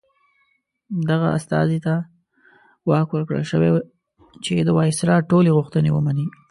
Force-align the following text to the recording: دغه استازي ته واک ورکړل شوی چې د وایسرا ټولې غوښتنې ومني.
دغه 1.09 1.27
استازي 1.37 1.79
ته 1.85 1.93
واک 2.89 3.07
ورکړل 3.11 3.43
شوی 3.51 3.69
چې 4.43 4.53
د 4.67 4.69
وایسرا 4.77 5.15
ټولې 5.31 5.55
غوښتنې 5.57 5.89
ومني. 5.93 6.27